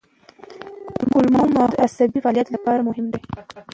[1.11, 3.21] کولمو محور د عصبي فعالیت لپاره مهم دی.